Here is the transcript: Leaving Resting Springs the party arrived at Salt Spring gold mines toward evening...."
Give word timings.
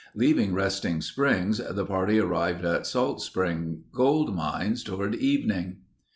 Leaving 0.15 0.51
Resting 0.55 0.99
Springs 0.99 1.59
the 1.59 1.85
party 1.85 2.17
arrived 2.17 2.65
at 2.65 2.87
Salt 2.87 3.21
Spring 3.21 3.83
gold 3.93 4.33
mines 4.35 4.83
toward 4.83 5.13
evening...." 5.13 5.81